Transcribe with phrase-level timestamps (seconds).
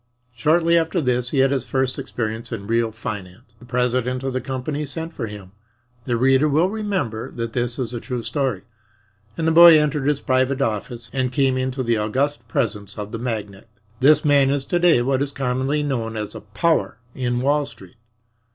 [0.33, 3.53] Shortly after this he had his first experience in real finance.
[3.59, 5.51] The president of the company sent for him
[6.05, 8.63] the reader will remember that this is a true story
[9.37, 13.19] and the boy entered his private office and came into the august presence of the
[13.19, 13.67] magnate.
[13.99, 17.97] This man is to day what is commonly known as a "power" in Wall Street.